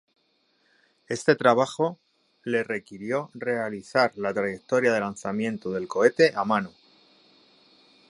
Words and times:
Este 1.09 1.35
trabajo 1.35 1.99
le 2.43 2.63
requirió 2.63 3.29
realizar 3.35 4.11
la 4.17 4.33
trayectoria 4.33 4.91
de 4.93 4.99
lanzamiento 4.99 5.69
del 5.69 5.87
cohete 5.87 6.33
a 6.35 6.43
mano. 6.43 6.71